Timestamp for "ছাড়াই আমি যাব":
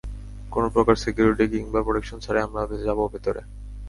2.19-2.99